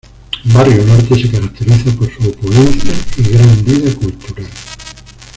Barrio 0.45 0.83
Norte 0.83 1.13
se 1.21 1.29
caracteriza 1.29 1.91
por 1.95 2.09
su 2.11 2.27
opulencia 2.29 2.91
y 3.17 3.21
gran 3.33 3.63
vida 3.63 3.93
cultural. 3.93 4.47